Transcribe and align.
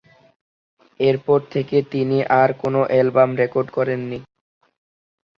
এরপর 0.99 1.39
থেকে 1.53 1.77
তিনি 1.91 2.17
আর 2.41 2.49
কোন 2.61 2.75
অ্যালবাম 2.89 3.29
রেকর্ড 3.41 3.67
করেননি। 3.77 4.19